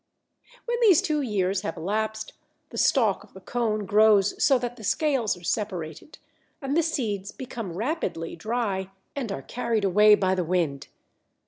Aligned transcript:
When 0.65 0.79
these 0.81 0.99
two 0.99 1.21
years 1.21 1.61
have 1.61 1.77
elapsed, 1.77 2.33
the 2.71 2.77
stalk 2.79 3.23
of 3.23 3.33
the 3.35 3.39
cone 3.39 3.85
grows 3.85 4.43
so 4.43 4.57
that 4.57 4.75
the 4.75 4.83
scales 4.83 5.37
are 5.37 5.43
separated, 5.43 6.17
and 6.59 6.75
the 6.75 6.81
seeds 6.81 7.31
become 7.31 7.77
rapidly 7.77 8.35
dry 8.35 8.89
and 9.15 9.31
are 9.31 9.43
carried 9.43 9.83
away 9.85 10.15
by 10.15 10.33
the 10.33 10.43
wind. 10.43 10.87